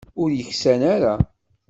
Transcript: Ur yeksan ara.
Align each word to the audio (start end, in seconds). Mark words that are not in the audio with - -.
Ur 0.21 0.29
yeksan 0.39 0.81
ara. 0.93 1.13